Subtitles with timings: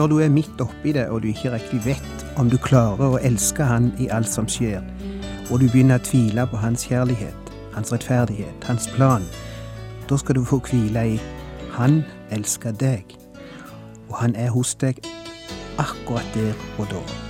[0.00, 3.18] når du er midt oppi det og du ikke riktig vet om du klarer å
[3.20, 4.80] elske Han i alt som skjer,
[5.50, 9.28] og du begynner å tvile på Hans kjærlighet, Hans rettferdighet, Hans plan,
[10.08, 11.22] da skal du få hvile i
[11.76, 12.00] Han
[12.32, 13.12] elsker deg,
[14.08, 15.04] og Han er hos deg
[15.76, 17.29] akkurat der og da.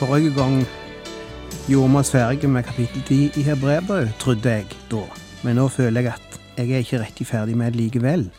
[0.00, 0.62] Forrige gang
[1.68, 5.02] gjorde vi oss ferdige med kapittel 10 i Hebrevet, trodde jeg da.
[5.44, 8.30] Men nå føler jeg at jeg er ikke riktig ferdig med det likevel.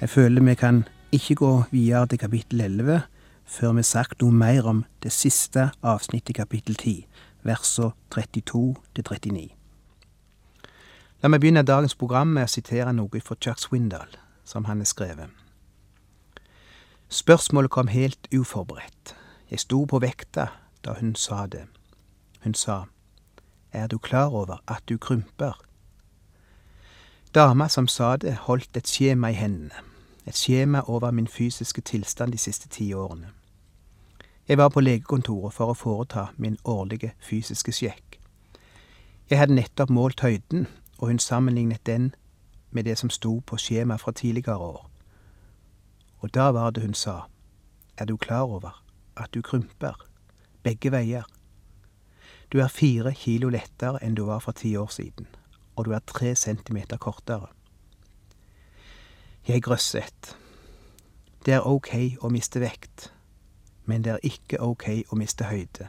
[0.00, 0.80] Jeg føler vi kan
[1.12, 3.00] ikke gå videre til kapittel 11
[3.46, 7.06] før vi har sagt noe mer om det siste avsnittet i kapittel 10,
[7.46, 9.44] versene 32 til 39.
[11.22, 14.90] La meg begynne dagens program med å sitere noe fra Chuck Swindal, som han har
[14.90, 15.30] skrevet.
[17.06, 19.14] Spørsmålet kom helt uforberedt.
[19.50, 20.48] Jeg sto på vekta
[20.84, 21.66] da hun sa det.
[22.44, 22.84] Hun sa,
[23.72, 25.62] Er du klar over at du krymper?
[27.34, 29.70] Dama som sa det, holdt et skjema i hendene,
[30.26, 33.28] et skjema over min fysiske tilstand de siste ti årene.
[34.48, 38.18] Jeg var på legekontoret for å foreta min årlige fysiske sjekk.
[39.30, 40.66] Jeg hadde nettopp målt høyden,
[40.98, 42.14] og hun sammenlignet den
[42.70, 44.90] med det som sto på skjemaet fra tidligere år.
[46.20, 47.20] Og da var det hun sa,
[47.96, 48.82] Er du klar over
[49.16, 50.11] at du krymper?
[50.62, 51.26] Begge veier.
[52.52, 55.26] Du er fire kilo lettere enn du var for ti år siden,
[55.76, 57.48] og du er tre centimeter kortere.
[59.48, 60.36] Jeg grøsset.
[61.46, 63.08] Det er ok å miste vekt,
[63.90, 65.88] men det er ikke ok å miste høyde.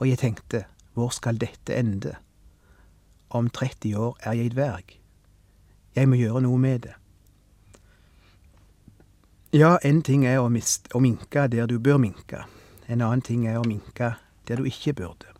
[0.00, 2.14] Og jeg tenkte, hvor skal dette ende?
[3.30, 4.96] Om 30 år er jeg dverg.
[5.94, 6.94] Jeg må gjøre noe med det.
[9.52, 12.44] Ja, én ting er å, miste, å minke der du bør minke.
[12.90, 14.16] En annen ting er å minke
[14.48, 15.30] der du ikke burde.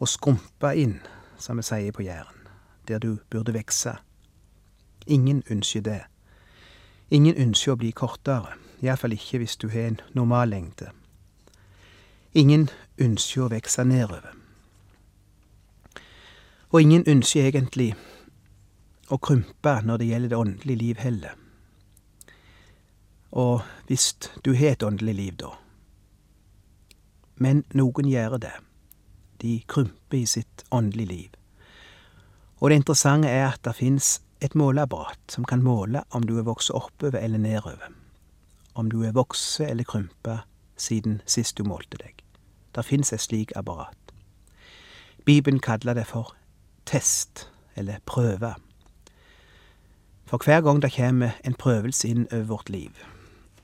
[0.00, 0.96] Å skrumpe inn,
[1.36, 2.48] som vi sier på Jæren,
[2.88, 3.98] der du burde vekse.
[5.06, 6.00] Ingen ønsker det.
[7.12, 10.88] Ingen ønsker å bli kortere, iallfall ikke hvis du har en normal lengde.
[12.32, 14.32] Ingen ønsker å vokse nedover.
[16.72, 17.90] Og ingen ønsker egentlig
[19.12, 21.36] å krympe når det gjelder det åndelige liv heller.
[23.36, 23.60] Og
[23.90, 24.14] hvis
[24.44, 25.52] du har et åndelig liv, da,
[27.36, 28.54] men noen gjør det.
[29.42, 31.30] De krymper i sitt åndelige liv.
[32.60, 36.46] Og det interessante er at det fins et måleapparat som kan måle om du er
[36.46, 37.90] vokst oppover eller nedover.
[38.74, 42.22] Om du er vokst eller krympet siden sist du målte deg.
[42.74, 43.98] Det fins et slik apparat.
[45.24, 46.34] Bibelen kaller det for
[46.86, 48.54] test, eller prøve.
[50.26, 52.90] For hver gang det kommer en prøvelse inn over vårt liv,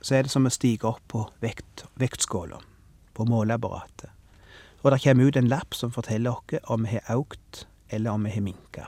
[0.02, 2.60] så er det som å stige opp på vekt, vektskåla
[3.18, 4.10] på måleapparatet.
[4.82, 8.24] Og det kommer ut en lapp som forteller oss om vi har aukt eller om
[8.24, 8.86] vi har minka.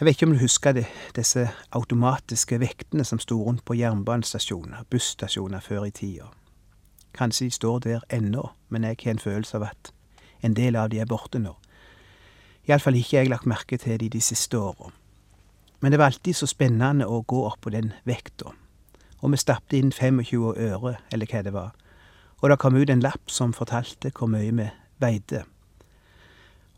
[0.00, 1.42] Jeg vet ikke om du husker det, disse
[1.76, 6.30] automatiske vektene som sto rundt på jernbanestasjoner, busstasjoner før i tida.
[7.12, 9.92] Kanskje de står der ennå, men jeg har en følelse av at
[10.40, 11.52] en del av de er borte nå.
[12.64, 14.88] Iallfall ikke jeg lagt merke til de de siste åra.
[15.80, 18.54] Men det var alltid så spennende å gå opp på den vekta
[19.20, 21.72] og vi stappet inn 25 øre, eller hva det var,
[22.40, 24.68] og det kom ut en lapp som fortalte hvor mye vi
[25.00, 25.44] veide.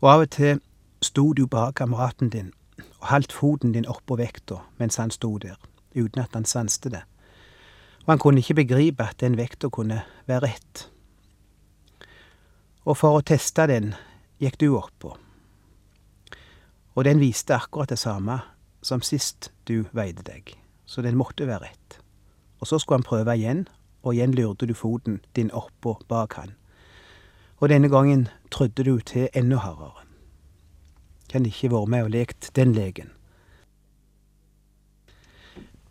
[0.03, 0.59] Og av og til
[1.03, 2.51] sto du bak kameraten din
[2.99, 5.57] og holdt foten din oppå vekta mens han sto der,
[5.95, 7.03] uten at han sanste det,
[8.03, 10.87] og han kunne ikke begripe at den vekta kunne være rett.
[12.83, 13.93] Og for å teste den
[14.43, 15.15] gikk du oppå,
[16.93, 18.41] og den viste akkurat det samme
[18.83, 22.02] som sist du veide deg, så den måtte være rett.
[22.63, 23.65] Og så skulle han prøve igjen,
[24.03, 26.53] og igjen lurte du foten din oppå bak han.
[27.59, 30.05] Og denne gangen trødde du til enda hardere.
[31.29, 33.09] Kan ikke være med og lekt den leken.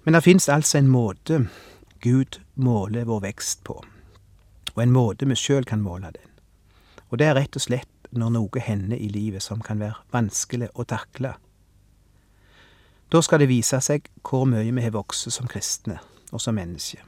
[0.05, 1.49] Men det fins altså en måte
[2.01, 3.77] Gud måler vår vekst på,
[4.75, 6.31] og en måte vi sjøl kan måle den.
[7.11, 10.71] Og det er rett og slett når noe hender i livet som kan være vanskelig
[10.73, 11.35] å takle.
[13.13, 16.01] Da skal det vise seg hvor mye vi har vokst som kristne
[16.33, 16.99] og som menneske.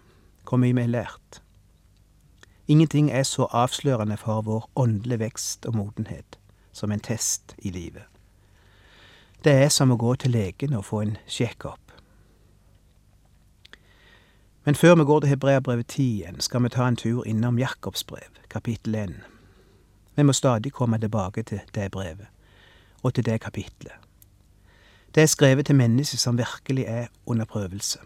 [0.49, 1.43] hvor mye vi har lært.
[2.69, 6.39] Ingenting er så avslørende for vår åndelige vekst og modenhet
[6.73, 8.03] som en test i livet.
[9.45, 11.81] Det er som å gå til legen og få en sjekk-opp.
[14.65, 18.05] Men før vi går til Hebreabrevet 10 igjen, skal vi ta en tur innom Jakobs
[18.05, 19.15] brev, kapittel 1.
[20.17, 22.27] Vi må stadig komme tilbake til det brevet,
[23.03, 23.93] og til det kapitlet.
[25.15, 27.99] Det er skrevet til mennesker som virkelig er under prøvelse.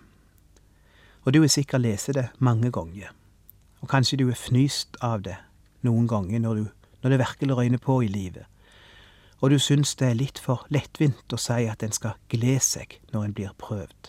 [1.29, 3.11] Og du har sikkert lest det mange ganger,
[3.85, 5.35] og kanskje du er fnyst av det
[5.85, 8.47] noen ganger når, du, når det virkelig røyner på i livet,
[9.45, 12.97] og du syns det er litt for lettvint å si at en skal glede seg
[13.13, 14.09] når en blir prøvd.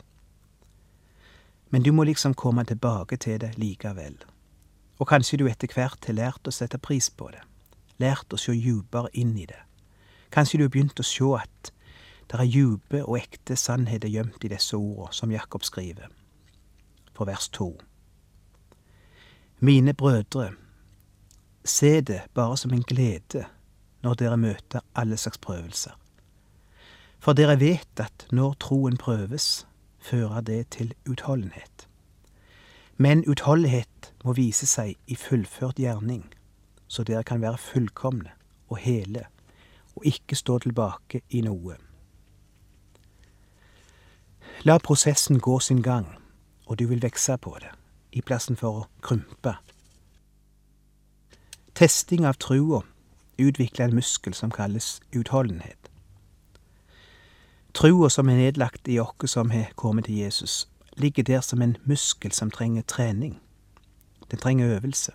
[1.75, 4.15] Men du må liksom komme tilbake til det likevel.
[5.03, 7.43] Og kanskje du etter hvert har lært å sette pris på det,
[7.99, 9.59] lært å se dypere inn i det.
[10.31, 11.73] Kanskje du har begynt å se at
[12.31, 16.07] det er dype og ekte sannheter gjemt i disse ordene som Jakob skriver,
[17.19, 17.81] for vers to.
[19.59, 20.51] Mine brødre,
[21.65, 23.45] se det bare som en glede
[24.01, 25.91] når dere møter alle slags prøvelser.
[27.19, 29.67] For dere vet at når troen prøves,
[29.99, 31.87] fører det til utholdenhet.
[32.97, 36.23] Men utholdenhet må vise seg i fullført gjerning,
[36.87, 38.31] så dere kan være fullkomne
[38.69, 39.25] og hele,
[39.95, 41.75] og ikke stå tilbake i noe.
[44.63, 46.18] La prosessen gå sin gang,
[46.69, 47.71] og du vil vokse på det,
[48.13, 49.55] i plassen for å krympe.
[51.75, 52.83] Testing av trua
[53.39, 55.89] utvikler en muskel som kalles utholdenhet.
[57.73, 60.67] Trua som er nedlagt i oss som har kommet til Jesus,
[60.97, 63.39] ligger der som en muskel som trenger trening.
[64.31, 65.11] Den trenger øvelse.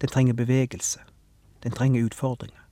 [0.00, 1.00] Den trenger bevegelse.
[1.62, 2.62] Den trenger utfordringer.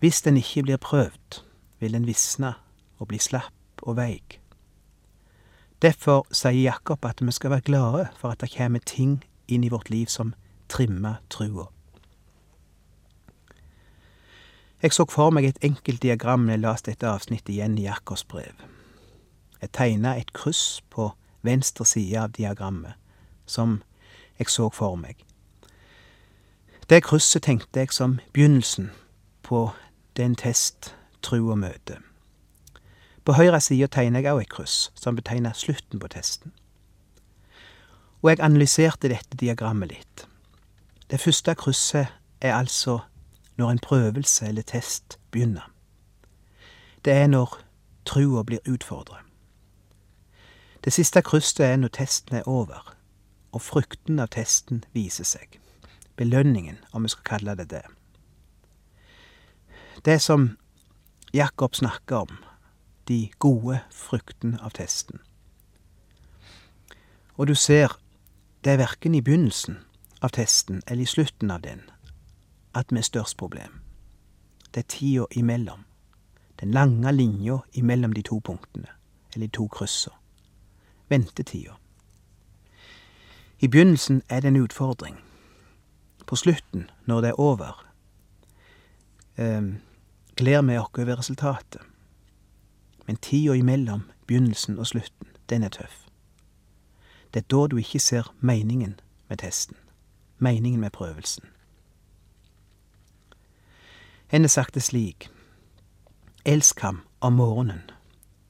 [0.00, 1.40] Hvis den ikke blir prøvd,
[1.80, 2.54] vil den visne
[2.98, 4.39] og bli slapp og veik.
[5.82, 9.68] Derfor sier Jakob at vi skal være glade for at det kommer ting inn i
[9.68, 10.34] vårt liv som
[10.68, 11.66] trimmer trua.
[14.82, 18.24] Jeg så for meg et enkelt diagram når jeg leste dette avsnittet igjen i Jakobs
[18.24, 18.60] brev.
[19.60, 21.10] Jeg tegna et kryss på
[21.42, 22.94] venstre side av diagrammet,
[23.46, 23.82] som
[24.38, 25.16] jeg så for meg.
[26.88, 28.90] Det krysset tenkte jeg som begynnelsen
[29.42, 29.70] på
[30.16, 32.00] den test trua møter.
[33.24, 36.52] På høyre side tegner jeg òg et kryss, som betegner slutten på testen.
[38.22, 40.24] Og jeg analyserte dette diagrammet litt.
[41.10, 42.08] Det første krysset
[42.40, 43.00] er altså
[43.56, 45.70] når en prøvelse eller test begynner.
[47.04, 47.60] Det er når
[48.04, 49.24] trua blir utfordret.
[50.84, 52.94] Det siste krysset er når testen er over,
[53.52, 55.58] og frukten av testen viser seg.
[56.16, 57.84] Belønningen, om vi skal kalle det det.
[60.04, 60.56] Det som
[61.34, 62.38] Jakob snakker om,
[63.10, 65.20] de gode fruktene av testen.
[67.34, 67.96] Og du ser,
[68.64, 69.80] det er verken i begynnelsen
[70.22, 71.82] av testen eller i slutten av den
[72.76, 73.80] at vi er størst problem.
[74.70, 75.84] Det er tida imellom.
[76.60, 78.86] Den lange linja imellom de to punktene,
[79.34, 80.10] eller de to kryssa.
[81.08, 81.74] Ventetida.
[83.60, 85.16] I begynnelsen er det en utfordring.
[86.26, 87.86] På slutten, når det er over,
[89.36, 89.62] eh,
[90.36, 91.89] gleder vi oss over resultatet.
[93.10, 96.06] Men tida imellom begynnelsen og slutten, den er tøff.
[97.34, 99.76] Det er da du ikke ser meningen med testen,
[100.38, 101.44] meningen med prøvelsen.
[104.30, 105.28] En har sagt det slik,
[106.44, 107.90] elsk ham om morgenen,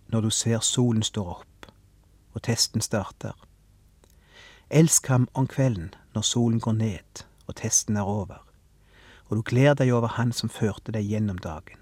[0.09, 1.73] når du ser solen står opp
[2.33, 3.33] og testen starter.
[4.71, 8.45] Elsk ham om kvelden når solen går ned og testen er over,
[9.25, 11.80] og du gleder deg over Han som førte deg gjennom dagen.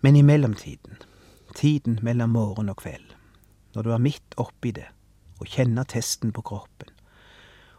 [0.00, 0.96] Men i mellomtiden,
[1.54, 3.14] tiden mellom morgen og kveld,
[3.74, 4.86] når du er midt oppi det
[5.40, 6.92] og kjenner testen på kroppen,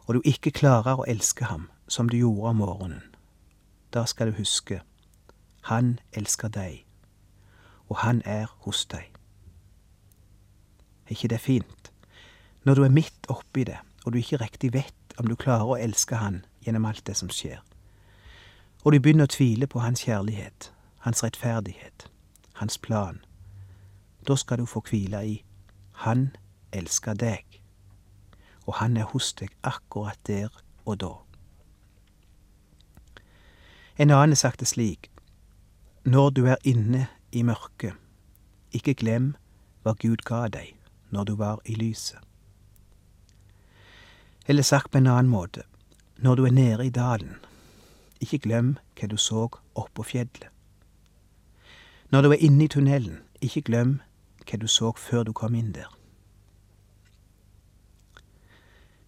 [0.08, 3.04] og du ikke klarer å elske ham som du gjorde om morgenen,
[3.96, 4.82] da skal du huske,
[5.72, 6.82] han elsker deg,
[7.88, 9.08] og han er hos deg.
[11.08, 11.92] Er ikke det fint?
[12.68, 15.80] Når du er midt oppi det, og du ikke riktig vet om du klarer å
[15.80, 17.64] elske han gjennom alt det som skjer,
[18.84, 22.10] og du begynner å tvile på hans kjærlighet, hans rettferdighet,
[22.54, 23.22] hans plan,
[24.28, 25.44] da skal du få hvile i
[26.06, 26.36] Han
[26.72, 27.62] elsker deg,
[28.66, 30.50] og han er hos deg akkurat der
[30.86, 31.14] og da.
[33.98, 35.12] En annen det slik,
[36.06, 37.94] Når du er inne i mørket,
[38.72, 39.36] ikke glem
[39.84, 40.76] hva Gud ga deg
[41.12, 42.20] når du var i lyset.
[44.48, 45.64] Eller sagt på en annen måte,
[46.18, 47.36] når du er nede i dalen,
[48.22, 50.50] ikke glem hva du så oppå fjellet.
[52.12, 54.00] Når du er inne i tunnelen, ikke glem
[54.50, 55.92] hva du så før du kom inn der.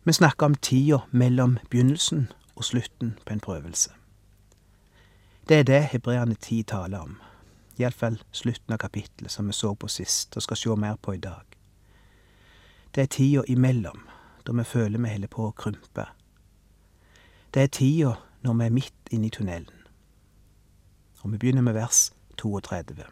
[0.03, 3.89] Vi snakker om tida mellom begynnelsen og slutten på en prøvelse.
[5.49, 7.17] Det er det hebreerne ti taler om,
[7.81, 11.21] iallfall slutten av kapittelet som vi så på sist og skal se mer på i
[11.25, 11.45] dag.
[12.95, 14.05] Det er tida imellom,
[14.45, 16.05] da vi føler vi holder på å krympe.
[17.53, 18.15] Det er tida
[18.45, 19.85] når vi er midt inne i tunnelen.
[21.21, 22.11] Og vi begynner med vers
[22.41, 23.05] 32.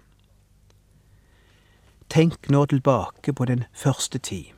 [2.10, 4.50] Tenk nå tilbake på den første tid,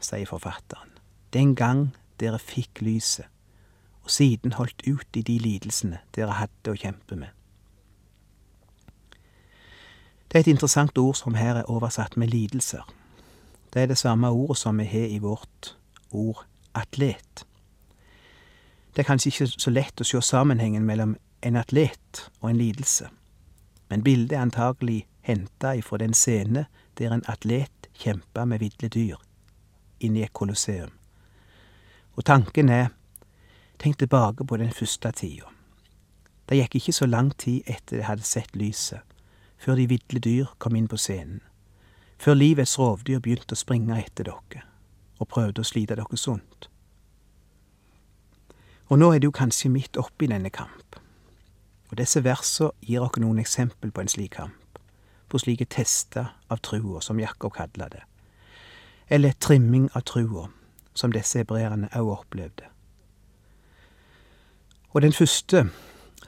[0.00, 0.92] sier forfatteren,
[1.32, 1.88] den gang
[2.20, 3.26] dere fikk lyset,
[4.04, 7.32] og siden holdt ut i de lidelsene dere hadde å kjempe med.
[10.28, 12.84] Det er et interessant ord som her er oversatt med lidelser.
[13.72, 15.76] Det er det samme ordet som vi har i vårt
[16.10, 16.44] ord
[16.74, 17.44] atlet.
[18.92, 23.08] Det er kanskje ikke så lett å se sammenhengen mellom en atlet og en lidelse,
[23.88, 26.66] men bildet er antagelig henta ifra den scene
[26.98, 29.18] der en atlet kjempa med ville dyr
[30.00, 30.92] inni et kolosseum.
[32.16, 32.88] Og tanken er,
[33.78, 35.50] tenk tilbake på den første tida.
[36.48, 39.02] Det gikk ikke så lang tid etter de hadde sett lyset,
[39.58, 41.42] før de ville dyr kom inn på scenen,
[42.18, 44.64] før livets rovdyr begynte å springe etter dere
[45.18, 46.68] og prøvde å slite dere sunt.
[48.88, 50.87] Og nå er du kanskje midt oppi denne kamp,
[51.90, 54.80] og disse versene gir oss noen eksempel på en slik kamp,
[55.28, 58.02] på slike tester av trua, som Jakob kaller det,
[59.08, 60.48] eller trimming av trua,
[60.94, 62.68] som disse hebreerne òg opplevde.
[64.92, 65.68] Og den første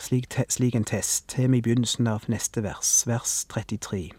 [0.01, 4.11] slik, te, slik en test har vi i begynnelsen av neste vers, vers 33.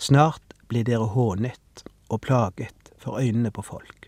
[0.00, 3.99] Snart blir dere hånet og plaget for øynene på folk.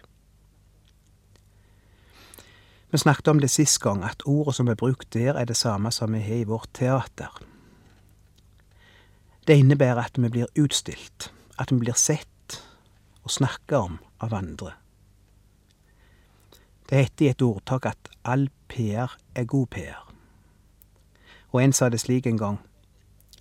[2.92, 5.90] Vi snakket om det sist gang, at ordet som er brukt der, er det samme
[5.90, 7.40] som vi har i vårt teater.
[9.46, 12.60] Det innebærer at vi blir utstilt, at vi blir sett
[13.24, 14.72] og snakket om av andre.
[16.90, 20.14] Det heter i et ordtak at all PR er god PR.
[21.52, 22.60] Og en sa det slik en gang,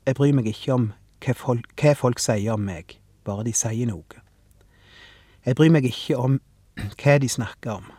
[0.05, 0.93] jeg bryr meg ikke om
[1.25, 4.23] hva folk, hva folk sier om meg, bare de sier noe.
[5.45, 6.39] Jeg bryr meg ikke om
[7.03, 7.91] hva de snakker om,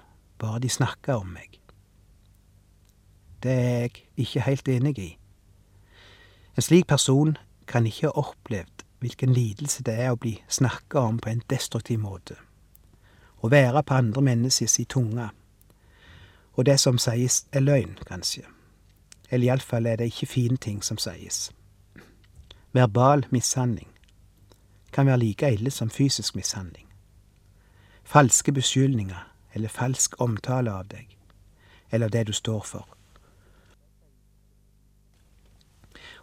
[0.42, 1.60] bare de snakker om meg.
[3.42, 5.10] Det er jeg ikke helt enig i.
[6.56, 11.18] En slik person kan ikke ha opplevd hvilken lidelse det er å bli snakka om
[11.18, 12.36] på en destruktiv måte.
[13.42, 15.30] Å være på andre menneskers tunge.
[16.54, 18.44] Og det som sies, er løgn, kanskje.
[19.30, 21.50] Eller iallfall er det ikke fine ting som sies.
[22.72, 23.88] Verbal mishandling
[24.92, 26.86] kan være like ille som fysisk mishandling.
[28.04, 31.16] Falske beskyldninger eller falsk omtale av deg,
[31.90, 32.88] eller det du står for.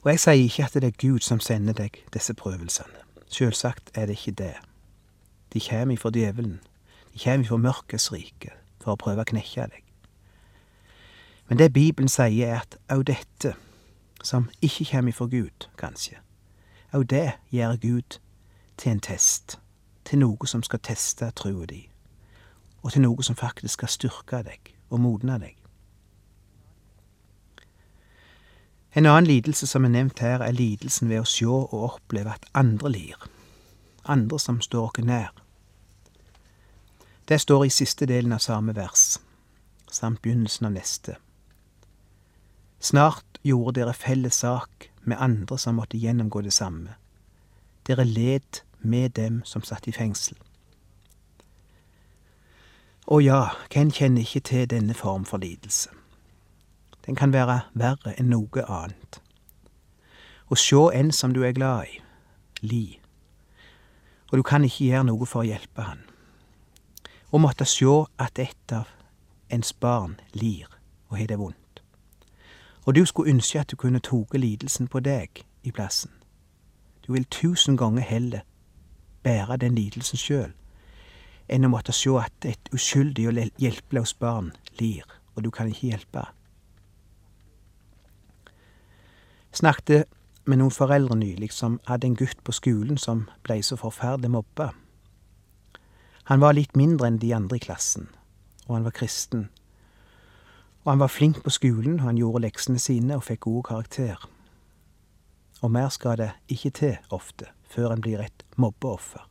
[0.01, 3.03] Og jeg sier ikke at det er Gud som sender deg disse prøvelsene.
[3.27, 4.55] Selvsagt er det ikke det.
[5.53, 6.59] De kjem ifra djevelen.
[7.13, 9.83] De kjem ifra mørkets rike for å prøve å knekke deg.
[11.49, 13.55] Men det Bibelen sier, er at òg dette,
[14.23, 16.21] som ikke kjem ifra Gud, kanskje,
[16.93, 18.19] òg det gjør Gud
[18.77, 19.59] til en test,
[20.05, 21.88] til noe som skal teste troa di
[22.81, 25.55] og til noe som faktisk skal styrke deg og modne deg.
[28.97, 32.47] En annen lidelse som er nevnt her, er lidelsen ved å sjå og oppleve at
[32.57, 33.27] andre lir,
[34.09, 35.33] andre som står oss nær.
[37.29, 39.19] Det står i siste delen av samme vers,
[39.91, 41.19] samt begynnelsen av neste.
[42.79, 46.95] Snart gjorde dere felles sak med andre som måtte gjennomgå det samme.
[47.85, 50.37] Dere led med dem som satt i fengsel.
[53.09, 55.89] Og ja, hvem kjenner ikke til denne form for lidelse?
[57.05, 59.17] Den kan være verre enn noe annet.
[60.45, 61.95] Å sjå en som du er glad i,
[62.61, 62.99] li,
[64.29, 66.03] og du kan ikke gjøre noe for å hjelpe han.
[67.33, 68.93] Å måtte sjå at et av
[69.49, 70.69] ens barn lir
[71.09, 71.81] og har det vondt.
[72.85, 76.13] Og du skulle ønske at du kunne tatt lidelsen på deg i plassen.
[77.01, 78.45] Du vil tusen ganger heller
[79.25, 80.53] bære den lidelsen sjøl
[81.49, 85.91] enn å måtte se at et uskyldig og hjelpeløst barn lir, og du kan ikke
[85.91, 86.25] hjelpe.
[89.55, 90.09] Snakket
[90.45, 94.71] med noen foreldre nylig som hadde en gutt på skolen som blei så forferdelig mobba.
[96.29, 98.09] Han var litt mindre enn de andre i klassen,
[98.67, 99.47] og han var kristen.
[100.85, 104.21] Og han var flink på skolen, og han gjorde leksene sine og fikk gode karakter.
[105.61, 109.28] Og mer skal det ikke til ofte før en blir et mobbeoffer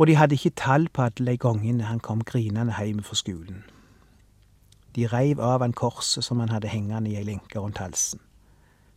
[0.00, 3.64] og de hadde ikke tall på alle de han kom grinende hjem fra skolen.
[4.96, 8.20] De reiv av han korset som han hadde hengende i ei lenke rundt halsen.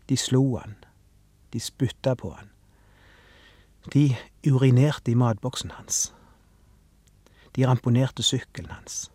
[0.07, 0.77] De slo han.
[1.51, 2.49] De spytta på han.
[3.93, 4.15] De
[4.47, 6.13] urinerte i matboksen hans.
[7.55, 9.11] De ramponerte sykkelen hans.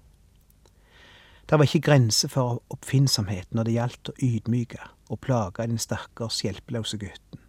[1.48, 6.44] Det var ikke grenser for oppfinnsomhet når det gjaldt å ydmyke og plage den stakkars
[6.44, 7.40] hjelpeløse gutten.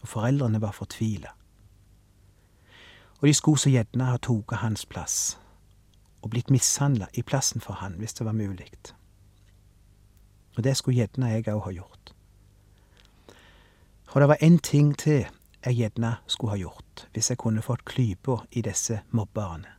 [0.00, 1.36] Og foreldrene var fortvila.
[3.24, 5.38] Og de skulle så gjerne ha tatt hans plass
[6.20, 8.66] og blitt mishandla i plassen for han, hvis det var mulig.
[10.58, 12.12] Og det skulle gjerne jeg òg ha gjort.
[14.12, 15.24] Og det var én ting til
[15.64, 19.72] jeg gjerne skulle ha gjort, hvis jeg kunne fått klypa i disse mobberne.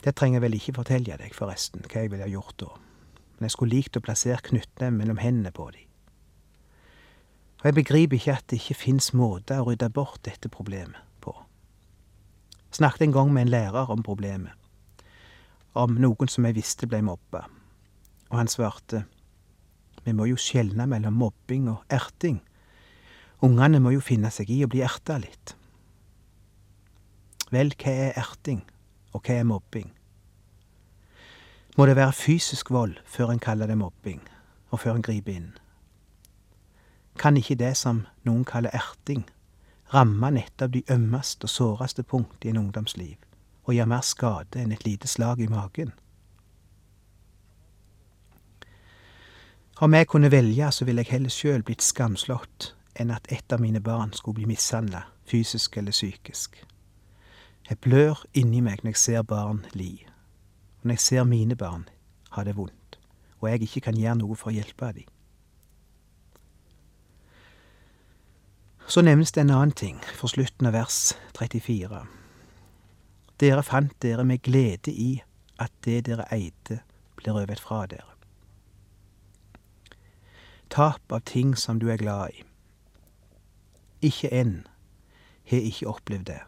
[0.00, 2.72] Det trenger jeg vel ikke fortelle deg, forresten, hva jeg ville ha gjort da,
[3.36, 5.92] men jeg skulle likt å plassere knyttneven mellom hendene på dem.
[7.60, 11.04] Og jeg begriper ikke at det ikke fins måter å rydde bort dette problemet.
[12.74, 14.52] Snakket en gang med en lærer om problemet,
[15.78, 17.44] om noen som jeg visste ble mobba,
[18.32, 19.04] og han svarte,
[20.02, 22.40] vi må jo skjelne mellom mobbing og erting.
[23.46, 25.54] Ungene må jo finne seg i å bli erta litt.
[27.54, 28.64] Vel, hva er erting,
[29.14, 29.92] og hva er mobbing?
[31.78, 34.18] Må det være fysisk vold før en kaller det mobbing,
[34.74, 35.52] og før en griper inn?
[37.22, 39.22] Kan ikke det som noen kaller erting,
[39.92, 43.16] ramme nettopp de ømmeste og såreste punkt i en ungdomsliv,
[43.64, 45.92] og gjøre mer skade enn et lite slag i magen?
[49.80, 53.60] Om jeg kunne velge, så ville jeg heller sjøl blitt skamslått enn at et av
[53.60, 56.60] mine barn skulle bli mishandla, fysisk eller psykisk.
[57.68, 60.04] Jeg blør inni meg når jeg ser barn li,
[60.78, 61.88] og når jeg ser mine barn
[62.36, 62.98] ha det vondt,
[63.40, 65.10] og jeg ikke kan gjøre noe for å hjelpe dem.
[68.86, 72.02] Så nevnes det en annen ting for slutten av vers 34.
[73.40, 75.22] Dere fant dere med glede i
[75.58, 76.80] at det dere eide,
[77.16, 78.10] ble røvet fra dere.
[80.70, 82.44] Tap av ting som du er glad i.
[84.02, 84.66] Ikke enn
[85.48, 86.40] har ikke opplevd det.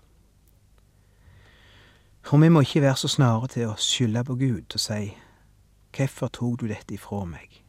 [2.26, 5.14] For vi må ikke være så snare til å skylde på Gud og si
[5.96, 7.62] Hvorfor tok du dette ifra meg?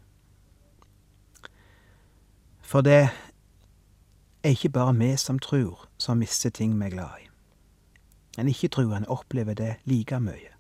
[2.60, 3.08] For det
[4.48, 7.28] er ikke bare vi som tror, som mister ting vi er glad i.
[8.38, 10.54] Men ikke-truende opplever det like mye.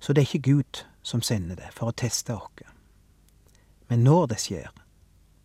[0.00, 2.64] Så det er ikke Gud som sender det for å teste oss.
[3.88, 4.68] Men når det skjer,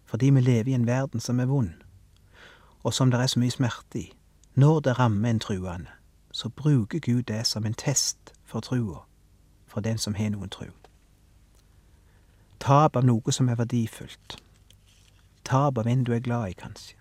[0.06, 1.73] fordi vi lever i en verden som er vond,
[2.84, 4.13] og som det er så mye smerte i,
[4.56, 5.89] når det rammer en truende,
[6.32, 9.06] så bruker Gud det som en test for trua,
[9.67, 10.69] for den som har noen tru.
[12.60, 14.42] Tap av noe som er verdifullt.
[15.43, 16.95] Tap av en du er glad i, kanskje.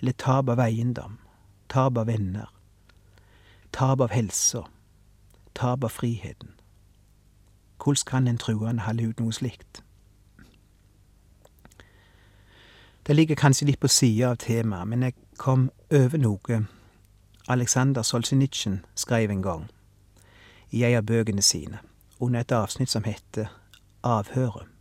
[0.00, 1.18] Eller tap av eiendom.
[1.68, 2.50] Tap av venner.
[3.72, 4.64] Tap av helsa.
[5.54, 6.50] Tap av friheten.
[7.78, 9.82] Hvordan kan en truende holde ut noe slikt?
[13.06, 16.64] Det ligger kanskje litt på sida av temaet, men jeg kom over noe
[17.48, 19.66] Aleksandr Solzjenitsyn skrev en gang
[20.72, 21.78] i ei av bøkene sine,
[22.20, 23.52] under et avsnitt som heter
[24.02, 24.73] Avhøret.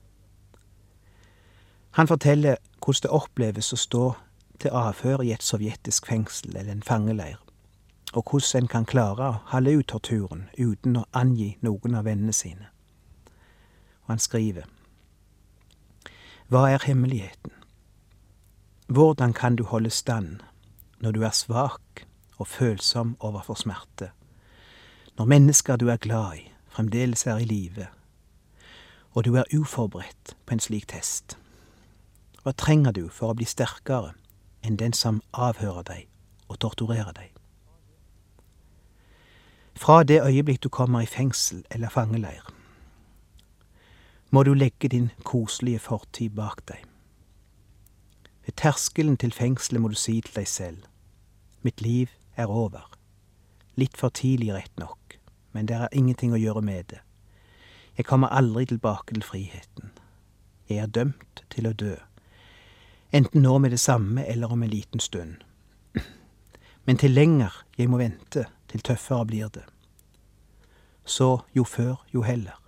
[1.94, 4.04] Han forteller hvordan det oppleves å stå
[4.60, 7.38] til avhør i et sovjetisk fengsel eller en fangeleir,
[8.14, 12.34] og hvordan en kan klare å holde ut torturen uten å angi noen av vennene
[12.34, 12.72] sine.
[14.04, 14.66] Og han skriver
[16.50, 17.54] Hva er hemmeligheten?
[18.90, 20.42] Hvordan kan du holde stand
[20.98, 24.10] når du er svak og følsom overfor smerte,
[25.18, 27.88] når mennesker du er glad i, fremdeles er i live,
[29.14, 31.38] og du er uforberedt på en slik test?
[32.44, 34.12] Hva trenger du for å bli sterkere
[34.68, 36.08] enn den som avhører deg
[36.52, 37.30] og torturerer deg?
[39.80, 42.44] Fra det øyeblikk du kommer i fengsel eller fangeleir,
[44.30, 46.84] må du legge din koselige fortid bak deg.
[48.46, 50.86] Ved terskelen til fengselet må du si til deg selv,
[51.62, 52.90] mitt liv er over.
[53.76, 55.20] Litt for tidlig, rett nok,
[55.54, 57.00] men det er ingenting å gjøre med det.
[57.98, 59.94] Jeg kommer aldri tilbake til friheten.
[60.70, 61.96] Jeg er dømt til å dø,
[63.14, 65.36] enten nå med det samme eller om en liten stund.
[66.86, 69.64] Men til lenger jeg må vente, til tøffere blir det.
[71.06, 72.60] Så jo før, jo heller.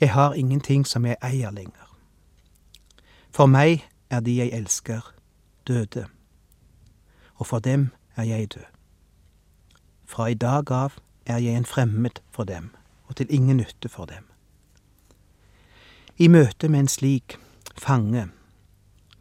[0.00, 1.96] Jeg har ingenting som jeg eier lenger.
[3.30, 5.14] For meg er de jeg elsker,
[5.66, 6.06] døde,
[7.34, 8.66] og for dem er jeg død.
[10.06, 12.70] Fra i dag av er jeg en fremmed for dem,
[13.06, 14.24] og til ingen nytte for dem.
[16.18, 17.38] I møte med en slik
[17.78, 18.28] fange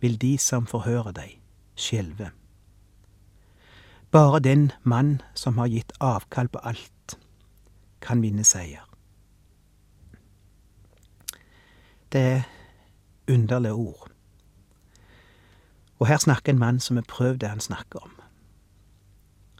[0.04, 1.38] vil de som forhører deg,
[1.80, 2.34] skjelve.
[4.12, 7.16] Bare den mann som har gitt avkall på alt,
[8.04, 8.84] kan vinne seier.
[12.12, 12.44] Det er
[13.32, 14.12] underlige ord.
[16.00, 18.20] Og her snakker en mann som har prøvd det han snakker om.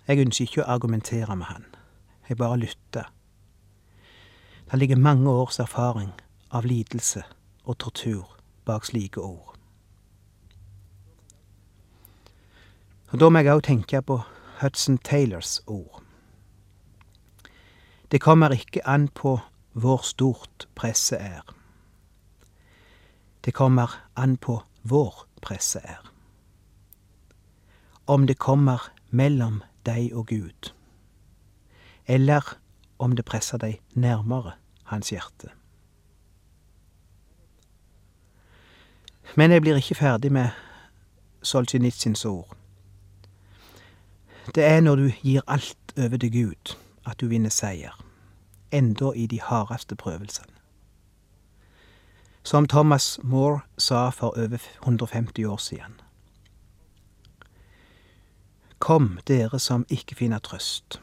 [0.08, 1.66] Jeg ønsker ikke å argumentere med han,
[2.28, 3.08] jeg bare lytter.
[4.68, 6.12] Det ligger mange års erfaring
[6.52, 7.24] av lidelse
[7.64, 9.53] og tortur bak slike ord.
[13.14, 14.16] Og Da må jeg òg tenke på
[14.62, 16.02] Hudson Taylors ord.
[18.12, 19.40] Det kommer ikke an på
[19.74, 21.56] hvor stort presset er.
[23.46, 26.02] Det kommer an på hvor presset er.
[28.08, 30.74] Om det kommer mellom deg og Gud,
[32.08, 32.58] eller
[33.00, 34.52] om det presser deg nærmere
[34.84, 35.54] hans hjerte.
[39.38, 40.50] Men jeg blir ikke ferdig med
[41.42, 42.58] Solzjenitsyns ord.
[44.52, 46.76] Det er når du gir alt over til Gud,
[47.08, 47.96] at du vinner seier,
[48.72, 50.52] enda i de hardeste prøvelsene.
[52.44, 55.96] Som Thomas Moore sa for over 150 år siden.
[58.80, 61.00] Kom, dere som ikke finner trøst.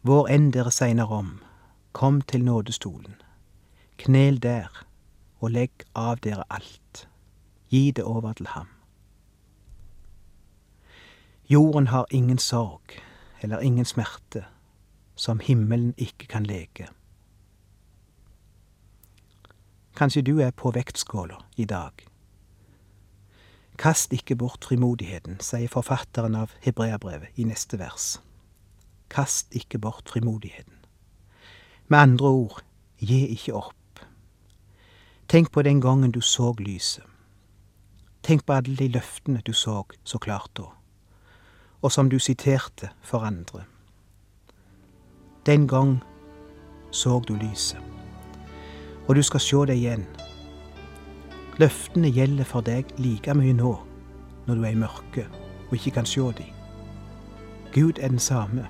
[0.00, 1.42] Hvor enn dere segner om,
[1.92, 3.20] kom til nådestolen.
[3.98, 4.72] Knel der,
[5.40, 7.08] og legg av dere alt.
[7.68, 8.77] Gi det over til ham.
[11.50, 13.00] Jorden har ingen sorg
[13.40, 14.44] eller ingen smerte
[15.16, 16.88] som himmelen ikke kan leke.
[19.96, 22.04] Kanskje du er på vektskåla i dag.
[23.78, 28.18] Kast ikke bort frimodigheten, sier forfatteren av Hebreabrevet i neste vers.
[29.08, 30.76] Kast ikke bort frimodigheten.
[31.88, 32.62] Med andre ord,
[33.00, 34.02] gi ikke opp.
[35.28, 37.04] Tenk på den gangen du så lyset.
[38.22, 40.68] Tenk på alle de løftene du så så klart da,
[41.82, 43.62] og som du siterte for andre.
[45.46, 45.98] Den gang
[46.90, 47.78] så du lyset,
[49.06, 50.06] og du skal sjå det igjen.
[51.58, 53.74] Løftene gjelder for deg like mye nå,
[54.46, 55.38] når du er i mørket
[55.68, 56.46] og ikke kan sjå de.
[57.74, 58.66] Gud er den samme.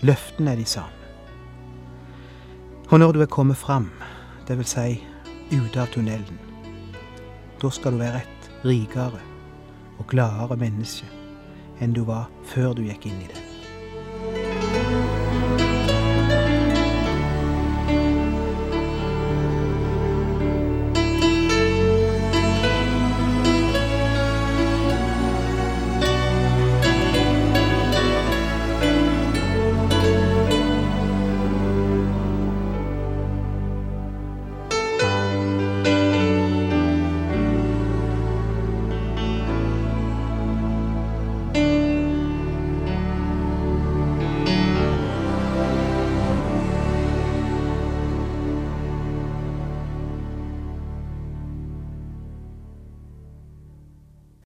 [0.00, 0.98] Løftene er de samme.
[2.90, 3.90] Og når du er kommet fram,
[4.48, 5.00] vil si
[5.52, 6.38] ute av tunnelen,
[7.62, 9.20] da skal du være et rikere
[9.98, 11.21] og gladere menneske
[11.82, 13.41] enn du var før du gikk inn i det.